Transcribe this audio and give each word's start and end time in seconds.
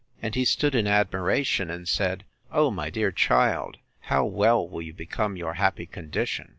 And 0.19 0.33
he 0.33 0.45
stood 0.45 0.73
in 0.73 0.87
admiration, 0.87 1.69
and 1.69 1.87
said, 1.87 2.25
O, 2.51 2.71
my 2.71 2.89
dear 2.89 3.11
child, 3.11 3.77
how 3.99 4.25
well 4.25 4.67
will 4.67 4.81
you 4.81 4.93
become 4.95 5.37
your 5.37 5.53
happy 5.53 5.85
condition! 5.85 6.49